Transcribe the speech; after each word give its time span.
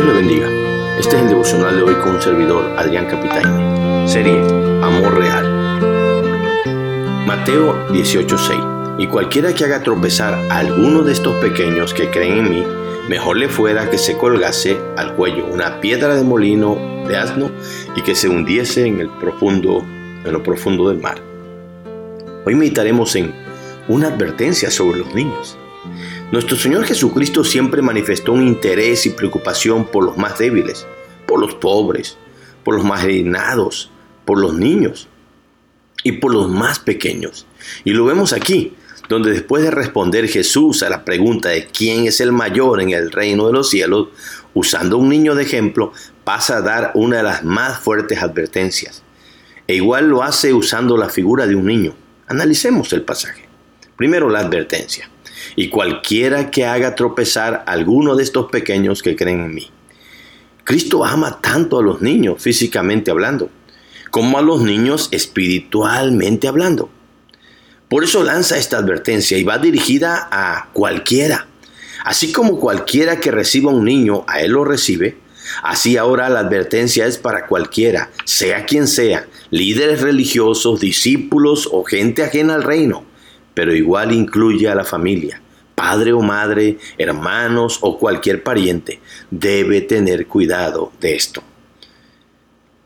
Dios 0.00 0.14
le 0.14 0.18
bendiga. 0.18 0.48
Este 0.98 1.16
es 1.16 1.22
el 1.22 1.28
devocional 1.28 1.76
de 1.76 1.82
hoy 1.82 1.94
con 1.96 2.14
un 2.14 2.22
servidor, 2.22 2.64
Adrián 2.78 3.04
Capitaine. 3.04 4.08
Serie 4.08 4.40
Amor 4.82 5.18
Real. 5.18 5.44
Mateo 7.26 7.86
18:6. 7.90 8.96
Y 8.96 9.08
cualquiera 9.08 9.54
que 9.54 9.66
haga 9.66 9.82
tropezar 9.82 10.32
a 10.32 10.56
alguno 10.56 11.02
de 11.02 11.12
estos 11.12 11.34
pequeños 11.34 11.92
que 11.92 12.08
creen 12.08 12.38
en 12.38 12.50
mí, 12.50 12.64
mejor 13.10 13.36
le 13.36 13.50
fuera 13.50 13.90
que 13.90 13.98
se 13.98 14.16
colgase 14.16 14.78
al 14.96 15.16
cuello 15.16 15.44
una 15.44 15.82
piedra 15.82 16.14
de 16.14 16.24
molino 16.24 16.78
de 17.06 17.18
asno 17.18 17.50
y 17.94 18.00
que 18.00 18.14
se 18.14 18.30
hundiese 18.30 18.86
en 18.86 19.00
el 19.00 19.10
profundo, 19.10 19.84
en 20.24 20.32
lo 20.32 20.42
profundo 20.42 20.88
del 20.88 20.98
mar. 20.98 21.20
Hoy 22.46 22.54
meditaremos 22.54 23.14
en 23.16 23.34
una 23.86 24.08
advertencia 24.08 24.70
sobre 24.70 25.00
los 25.00 25.14
niños. 25.14 25.58
Nuestro 26.32 26.56
Señor 26.56 26.84
Jesucristo 26.84 27.42
siempre 27.42 27.82
manifestó 27.82 28.32
un 28.32 28.46
interés 28.46 29.04
y 29.04 29.10
preocupación 29.10 29.84
por 29.88 30.04
los 30.04 30.16
más 30.16 30.38
débiles, 30.38 30.86
por 31.26 31.40
los 31.40 31.56
pobres, 31.56 32.18
por 32.62 32.76
los 32.76 32.84
marginados, 32.84 33.90
por 34.24 34.38
los 34.38 34.54
niños 34.54 35.08
y 36.04 36.12
por 36.12 36.32
los 36.32 36.48
más 36.48 36.78
pequeños. 36.78 37.48
Y 37.82 37.94
lo 37.94 38.04
vemos 38.04 38.32
aquí, 38.32 38.76
donde 39.08 39.32
después 39.32 39.64
de 39.64 39.72
responder 39.72 40.28
Jesús 40.28 40.84
a 40.84 40.88
la 40.88 41.04
pregunta 41.04 41.48
de 41.48 41.66
quién 41.66 42.06
es 42.06 42.20
el 42.20 42.30
mayor 42.30 42.80
en 42.80 42.90
el 42.90 43.10
reino 43.10 43.48
de 43.48 43.52
los 43.52 43.68
cielos, 43.68 44.10
usando 44.54 44.98
un 44.98 45.08
niño 45.08 45.34
de 45.34 45.42
ejemplo, 45.42 45.92
pasa 46.22 46.58
a 46.58 46.62
dar 46.62 46.92
una 46.94 47.16
de 47.16 47.22
las 47.24 47.42
más 47.42 47.80
fuertes 47.80 48.22
advertencias. 48.22 49.02
E 49.66 49.74
igual 49.74 50.08
lo 50.08 50.22
hace 50.22 50.54
usando 50.54 50.96
la 50.96 51.08
figura 51.08 51.48
de 51.48 51.56
un 51.56 51.66
niño. 51.66 51.92
Analicemos 52.28 52.92
el 52.92 53.02
pasaje. 53.02 53.48
Primero 53.96 54.30
la 54.30 54.38
advertencia 54.38 55.10
y 55.56 55.68
cualquiera 55.68 56.50
que 56.50 56.64
haga 56.64 56.94
tropezar 56.94 57.64
a 57.66 57.72
alguno 57.72 58.16
de 58.16 58.22
estos 58.22 58.50
pequeños 58.50 59.02
que 59.02 59.16
creen 59.16 59.40
en 59.40 59.54
mí. 59.54 59.70
Cristo 60.64 61.04
ama 61.04 61.40
tanto 61.40 61.78
a 61.78 61.82
los 61.82 62.00
niños 62.00 62.42
físicamente 62.42 63.10
hablando, 63.10 63.50
como 64.10 64.38
a 64.38 64.42
los 64.42 64.62
niños 64.62 65.08
espiritualmente 65.10 66.48
hablando. 66.48 66.90
Por 67.88 68.04
eso 68.04 68.22
lanza 68.22 68.56
esta 68.56 68.78
advertencia 68.78 69.36
y 69.36 69.42
va 69.42 69.58
dirigida 69.58 70.28
a 70.30 70.68
cualquiera. 70.72 71.48
Así 72.04 72.32
como 72.32 72.60
cualquiera 72.60 73.18
que 73.18 73.30
reciba 73.30 73.72
un 73.72 73.84
niño, 73.84 74.24
a 74.28 74.40
él 74.40 74.52
lo 74.52 74.64
recibe, 74.64 75.18
así 75.62 75.96
ahora 75.96 76.28
la 76.28 76.40
advertencia 76.40 77.06
es 77.06 77.18
para 77.18 77.46
cualquiera, 77.46 78.10
sea 78.24 78.64
quien 78.64 78.86
sea, 78.86 79.26
líderes 79.50 80.00
religiosos, 80.00 80.80
discípulos 80.80 81.68
o 81.70 81.84
gente 81.84 82.22
ajena 82.22 82.54
al 82.54 82.62
reino 82.62 83.09
pero 83.60 83.74
igual 83.74 84.10
incluye 84.10 84.70
a 84.70 84.74
la 84.74 84.84
familia. 84.84 85.38
Padre 85.74 86.14
o 86.14 86.22
madre, 86.22 86.78
hermanos 86.96 87.76
o 87.82 87.98
cualquier 87.98 88.42
pariente 88.42 89.02
debe 89.30 89.82
tener 89.82 90.26
cuidado 90.26 90.92
de 90.98 91.14
esto. 91.14 91.42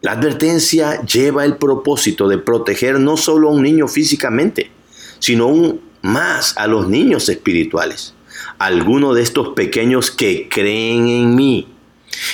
La 0.01 0.11
advertencia 0.11 1.01
lleva 1.03 1.45
el 1.45 1.59
propósito 1.59 2.27
de 2.27 2.39
proteger 2.39 2.99
no 2.99 3.17
solo 3.17 3.51
a 3.51 3.53
un 3.53 3.63
niño 3.63 3.87
físicamente, 3.87 4.73
sino 5.21 5.45
aún 5.45 5.81
más 6.03 6.57
a 6.57 6.67
los 6.67 6.89
niños 6.89 7.29
espirituales, 7.29 8.15
algunos 8.59 9.15
de 9.15 9.23
estos 9.23 9.51
pequeños 9.51 10.11
que 10.11 10.49
creen 10.49 11.07
en 11.07 11.37
mí. 11.37 11.69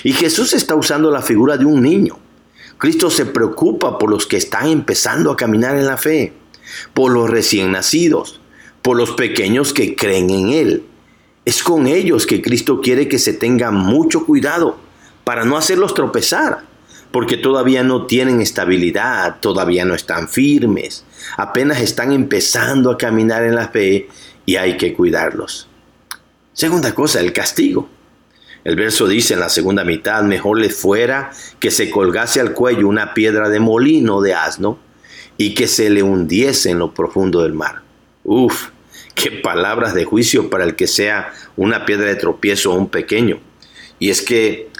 Y 0.02 0.14
Jesús 0.14 0.54
está 0.54 0.76
usando 0.76 1.10
la 1.10 1.20
figura 1.20 1.58
de 1.58 1.66
un 1.66 1.82
niño. 1.82 2.18
Cristo 2.78 3.10
se 3.10 3.26
preocupa 3.26 3.98
por 3.98 4.08
los 4.08 4.26
que 4.26 4.38
están 4.38 4.68
empezando 4.68 5.30
a 5.30 5.36
caminar 5.36 5.76
en 5.76 5.84
la 5.84 5.98
fe 5.98 6.39
por 6.94 7.12
los 7.12 7.28
recién 7.28 7.72
nacidos, 7.72 8.40
por 8.82 8.96
los 8.96 9.12
pequeños 9.12 9.72
que 9.72 9.94
creen 9.94 10.30
en 10.30 10.48
Él. 10.50 10.84
Es 11.44 11.62
con 11.62 11.86
ellos 11.86 12.26
que 12.26 12.42
Cristo 12.42 12.80
quiere 12.80 13.08
que 13.08 13.18
se 13.18 13.32
tenga 13.32 13.70
mucho 13.70 14.26
cuidado 14.26 14.78
para 15.24 15.44
no 15.44 15.56
hacerlos 15.56 15.94
tropezar, 15.94 16.64
porque 17.10 17.36
todavía 17.36 17.82
no 17.82 18.06
tienen 18.06 18.40
estabilidad, 18.40 19.36
todavía 19.40 19.84
no 19.84 19.94
están 19.94 20.28
firmes, 20.28 21.04
apenas 21.36 21.80
están 21.80 22.12
empezando 22.12 22.90
a 22.90 22.98
caminar 22.98 23.44
en 23.44 23.54
la 23.54 23.68
fe 23.68 24.08
y 24.46 24.56
hay 24.56 24.76
que 24.76 24.94
cuidarlos. 24.94 25.68
Segunda 26.52 26.94
cosa, 26.94 27.20
el 27.20 27.32
castigo. 27.32 27.88
El 28.62 28.76
verso 28.76 29.08
dice 29.08 29.34
en 29.34 29.40
la 29.40 29.48
segunda 29.48 29.84
mitad, 29.84 30.22
mejor 30.22 30.58
les 30.58 30.76
fuera 30.76 31.30
que 31.58 31.70
se 31.70 31.90
colgase 31.90 32.40
al 32.40 32.52
cuello 32.52 32.88
una 32.88 33.14
piedra 33.14 33.48
de 33.48 33.58
molino 33.58 34.20
de 34.20 34.34
asno 34.34 34.78
y 35.36 35.54
que 35.54 35.66
se 35.66 35.90
le 35.90 36.02
hundiese 36.02 36.70
en 36.70 36.78
lo 36.78 36.92
profundo 36.92 37.42
del 37.42 37.54
mar. 37.54 37.82
Uf, 38.24 38.68
qué 39.14 39.30
palabras 39.30 39.94
de 39.94 40.04
juicio 40.04 40.50
para 40.50 40.64
el 40.64 40.76
que 40.76 40.86
sea 40.86 41.32
una 41.56 41.86
piedra 41.86 42.06
de 42.06 42.16
tropiezo 42.16 42.72
o 42.72 42.76
un 42.76 42.88
pequeño. 42.88 43.40
Y 43.98 44.10
es 44.10 44.22
que 44.22 44.70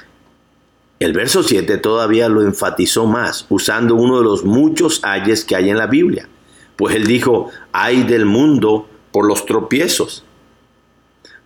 el 0.99 1.15
verso 1.15 1.43
7 1.43 1.79
todavía 1.79 2.29
lo 2.29 2.43
enfatizó 2.43 3.07
más, 3.07 3.47
usando 3.49 3.95
uno 3.95 4.19
de 4.19 4.25
los 4.25 4.45
muchos 4.45 5.01
ayes 5.03 5.45
que 5.45 5.57
hay 5.57 5.71
en 5.71 5.79
la 5.79 5.87
Biblia. 5.87 6.29
Pues 6.77 6.95
él 6.95 7.07
dijo, 7.07 7.51
hay 7.73 8.03
del 8.03 8.27
mundo 8.27 8.89
por 9.11 9.27
los 9.27 9.47
tropiezos. 9.47 10.25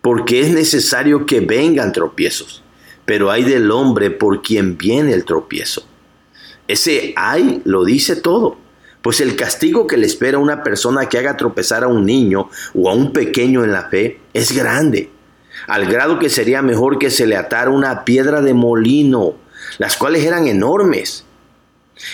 Porque 0.03 0.41
es 0.41 0.51
necesario 0.51 1.25
que 1.25 1.41
vengan 1.41 1.93
tropiezos, 1.93 2.63
pero 3.05 3.31
hay 3.31 3.45
del 3.45 3.71
hombre 3.71 4.11
por 4.11 4.43
quien 4.43 4.77
viene 4.77 5.13
el 5.13 5.25
tropiezo. 5.25 5.87
Ese 6.67 7.15
hay 7.17 7.63
lo 7.65 7.85
dice 7.85 8.17
todo. 8.17 8.57
Pues 9.05 9.21
el 9.21 9.37
castigo 9.37 9.87
que 9.87 9.99
le 9.99 10.07
espera 10.07 10.39
una 10.39 10.63
persona 10.63 11.11
que 11.11 11.19
haga 11.19 11.37
tropezar 11.37 11.85
a 11.85 11.89
un 11.89 12.07
niño 12.07 12.49
o 12.75 12.89
a 12.89 12.95
un 12.95 13.13
pequeño 13.13 13.63
en 13.63 13.71
la 13.71 13.91
fe 13.91 14.19
es 14.33 14.53
grande, 14.53 15.11
al 15.67 15.85
grado 15.85 16.19
que 16.19 16.31
sería 16.31 16.63
mejor 16.63 16.99
que 16.99 17.11
se 17.11 17.27
le 17.27 17.37
atara 17.37 17.69
una 17.69 18.07
piedra 18.07 18.41
de 18.41 18.55
molino, 18.55 19.35
las 19.77 19.99
cuales 19.99 20.25
eran 20.25 20.49
enormes, 20.49 21.27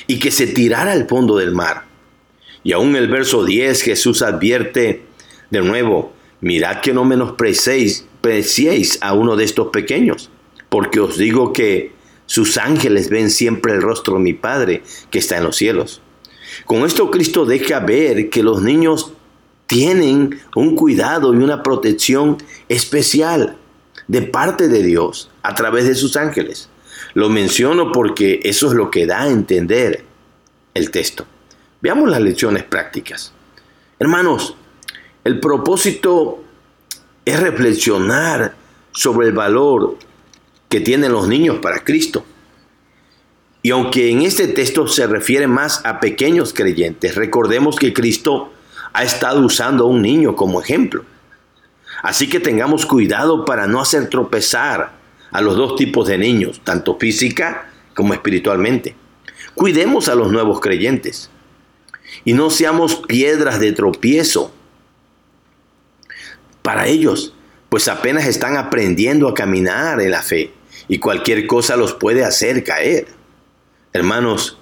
y 0.08 0.18
que 0.18 0.32
se 0.32 0.48
tirara 0.48 0.90
al 0.90 1.06
fondo 1.06 1.36
del 1.36 1.52
mar. 1.52 1.84
Y 2.64 2.72
aún 2.72 2.96
el 2.96 3.06
verso 3.06 3.44
10 3.44 3.82
Jesús 3.82 4.20
advierte 4.20 5.04
de 5.50 5.62
nuevo, 5.62 6.12
mirad 6.40 6.80
que 6.80 6.92
no 6.92 7.04
menospreciéis 7.04 8.02
a 9.00 9.12
uno 9.12 9.36
de 9.36 9.44
estos 9.44 9.68
pequeños, 9.68 10.32
porque 10.68 10.98
os 10.98 11.16
digo 11.16 11.52
que 11.52 11.92
sus 12.26 12.58
ángeles 12.58 13.10
ven 13.10 13.30
siempre 13.30 13.74
el 13.74 13.80
rostro 13.80 14.14
de 14.14 14.22
mi 14.22 14.32
Padre 14.32 14.82
que 15.12 15.20
está 15.20 15.36
en 15.36 15.44
los 15.44 15.54
cielos. 15.54 16.02
Con 16.64 16.84
esto 16.84 17.10
Cristo 17.10 17.44
deja 17.46 17.80
ver 17.80 18.30
que 18.30 18.42
los 18.42 18.62
niños 18.62 19.12
tienen 19.66 20.40
un 20.54 20.74
cuidado 20.74 21.32
y 21.32 21.38
una 21.38 21.62
protección 21.62 22.38
especial 22.68 23.56
de 24.08 24.22
parte 24.22 24.68
de 24.68 24.82
Dios 24.82 25.30
a 25.42 25.54
través 25.54 25.86
de 25.86 25.94
sus 25.94 26.16
ángeles. 26.16 26.68
Lo 27.14 27.28
menciono 27.28 27.92
porque 27.92 28.40
eso 28.42 28.68
es 28.68 28.74
lo 28.74 28.90
que 28.90 29.06
da 29.06 29.22
a 29.22 29.28
entender 29.28 30.04
el 30.74 30.90
texto. 30.90 31.26
Veamos 31.80 32.08
las 32.08 32.20
lecciones 32.20 32.64
prácticas. 32.64 33.32
Hermanos, 33.98 34.54
el 35.24 35.40
propósito 35.40 36.42
es 37.24 37.38
reflexionar 37.40 38.54
sobre 38.92 39.28
el 39.28 39.32
valor 39.32 39.96
que 40.68 40.80
tienen 40.80 41.12
los 41.12 41.28
niños 41.28 41.58
para 41.60 41.84
Cristo. 41.84 42.24
Y 43.62 43.70
aunque 43.70 44.10
en 44.10 44.22
este 44.22 44.48
texto 44.48 44.86
se 44.88 45.06
refiere 45.06 45.46
más 45.46 45.84
a 45.84 46.00
pequeños 46.00 46.54
creyentes, 46.54 47.14
recordemos 47.14 47.76
que 47.76 47.92
Cristo 47.92 48.52
ha 48.92 49.04
estado 49.04 49.40
usando 49.40 49.84
a 49.84 49.88
un 49.88 50.02
niño 50.02 50.34
como 50.34 50.60
ejemplo. 50.60 51.04
Así 52.02 52.28
que 52.28 52.40
tengamos 52.40 52.86
cuidado 52.86 53.44
para 53.44 53.66
no 53.66 53.80
hacer 53.80 54.08
tropezar 54.08 54.92
a 55.30 55.40
los 55.40 55.56
dos 55.56 55.76
tipos 55.76 56.08
de 56.08 56.18
niños, 56.18 56.60
tanto 56.64 56.96
física 56.98 57.70
como 57.94 58.14
espiritualmente. 58.14 58.94
Cuidemos 59.54 60.08
a 60.08 60.14
los 60.14 60.32
nuevos 60.32 60.60
creyentes 60.60 61.30
y 62.24 62.32
no 62.32 62.50
seamos 62.50 62.96
piedras 62.96 63.60
de 63.60 63.72
tropiezo 63.72 64.52
para 66.62 66.86
ellos, 66.86 67.34
pues 67.68 67.88
apenas 67.88 68.26
están 68.26 68.56
aprendiendo 68.56 69.28
a 69.28 69.34
caminar 69.34 70.00
en 70.00 70.10
la 70.10 70.22
fe 70.22 70.52
y 70.88 70.98
cualquier 70.98 71.46
cosa 71.46 71.76
los 71.76 71.94
puede 71.94 72.24
hacer 72.24 72.64
caer. 72.64 73.19
Hermanos, 73.92 74.56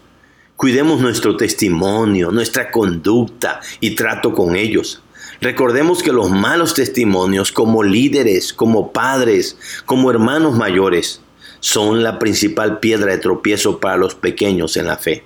cuidemos 0.56 1.02
nuestro 1.02 1.36
testimonio, 1.36 2.30
nuestra 2.30 2.70
conducta 2.70 3.60
y 3.78 3.90
trato 3.90 4.32
con 4.32 4.56
ellos. 4.56 5.02
Recordemos 5.42 6.02
que 6.02 6.12
los 6.12 6.30
malos 6.30 6.72
testimonios 6.72 7.52
como 7.52 7.82
líderes, 7.82 8.54
como 8.54 8.90
padres, 8.90 9.58
como 9.84 10.10
hermanos 10.10 10.56
mayores, 10.56 11.20
son 11.60 12.02
la 12.02 12.18
principal 12.18 12.80
piedra 12.80 13.12
de 13.12 13.18
tropiezo 13.18 13.80
para 13.80 13.98
los 13.98 14.14
pequeños 14.14 14.78
en 14.78 14.86
la 14.86 14.96
fe. 14.96 15.24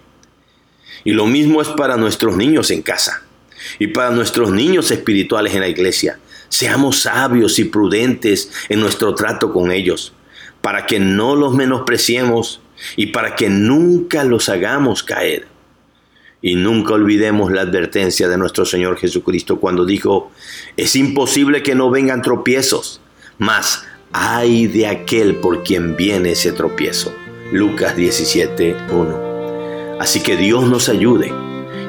Y 1.05 1.13
lo 1.13 1.27
mismo 1.27 1.63
es 1.63 1.69
para 1.69 1.97
nuestros 1.97 2.37
niños 2.37 2.73
en 2.73 2.83
casa 2.83 3.23
y 3.79 3.87
para 3.87 4.11
nuestros 4.11 4.51
niños 4.51 4.91
espirituales 4.91 5.55
en 5.55 5.61
la 5.61 5.69
iglesia. 5.69 6.19
Seamos 6.49 7.03
sabios 7.03 7.61
y 7.61 7.65
prudentes 7.67 8.51
en 8.69 8.81
nuestro 8.81 9.15
trato 9.15 9.53
con 9.53 9.71
ellos, 9.71 10.13
para 10.61 10.87
que 10.87 10.99
no 10.99 11.37
los 11.37 11.55
menospreciemos 11.55 12.62
y 12.97 13.09
para 13.09 13.35
que 13.35 13.49
nunca 13.49 14.25
los 14.25 14.49
hagamos 14.49 15.03
caer. 15.03 15.47
Y 16.41 16.57
nunca 16.57 16.95
olvidemos 16.95 17.53
la 17.53 17.63
advertencia 17.63 18.29
de 18.29 18.37
nuestro 18.37 18.65
Señor 18.65 18.99
Jesucristo 18.99 19.61
cuando 19.61 19.87
dijo, 19.87 20.33
es 20.77 20.97
imposible 20.97 21.63
que 21.63 21.77
no 21.77 21.91
vengan 21.91 22.23
tropiezos, 22.23 23.01
mas 23.39 23.85
ay 24.13 24.67
de 24.67 24.89
aquel 24.89 25.37
por 25.37 25.63
quien 25.63 25.97
viene 25.97 26.33
ese 26.33 26.53
tropiezo. 26.53 27.15
Lucas 27.53 27.97
17, 27.97 28.77
1. 28.91 29.99
Así 30.01 30.21
que 30.21 30.37
Dios 30.37 30.69
nos 30.69 30.89
ayude 30.89 31.33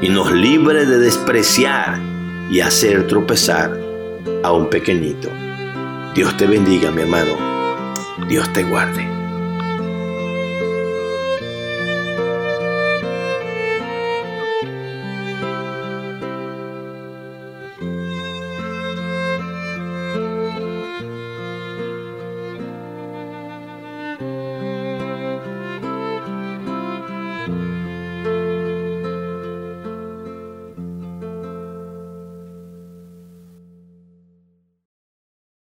y 0.02 0.10
nos 0.10 0.32
libre 0.32 0.86
de 0.86 1.00
despreciar 1.00 2.00
y 2.52 2.60
hacer 2.60 3.08
tropezar 3.08 3.80
a 4.44 4.52
un 4.52 4.70
pequeñito. 4.70 5.30
Dios 6.14 6.36
te 6.38 6.46
bendiga, 6.46 6.92
mi 6.92 7.02
hermano. 7.02 7.32
Dios 8.28 8.52
te 8.54 8.64
guarde. 8.64 9.13